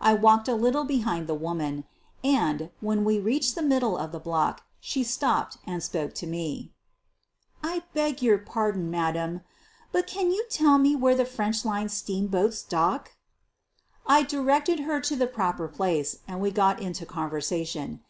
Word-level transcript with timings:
I 0.00 0.14
walked 0.14 0.48
a 0.48 0.56
little 0.56 0.82
behind 0.82 1.28
the 1.28 1.34
woman, 1.36 1.84
and, 2.24 2.72
when 2.80 3.04
we 3.04 3.20
reached 3.20 3.54
the 3.54 3.62
middle 3.62 3.96
of 3.96 4.10
the 4.10 4.18
block, 4.18 4.64
she 4.80 5.04
stopped 5.04 5.58
and 5.64 5.80
spoke 5.80 6.12
to 6.14 6.26
me: 6.26 6.72
"I 7.62 7.84
beg 7.94 8.20
your 8.20 8.36
pardon, 8.38 8.90
madame, 8.90 9.42
but 9.92 10.08
can 10.08 10.32
you 10.32 10.44
tell 10.50 10.76
me 10.78 10.96
where 10.96 11.14
the 11.14 11.24
French 11.24 11.64
line 11.64 11.88
steamboats 11.88 12.64
dock?" 12.64 13.12
I 14.08 14.24
directed 14.24 14.80
her 14.80 15.00
to 15.02 15.14
the 15.14 15.28
proper 15.28 15.68
place 15.68 16.18
and 16.26 16.40
we 16.40 16.50
got 16.50 16.80
into 16.80 17.06
conversation. 17.06 18.00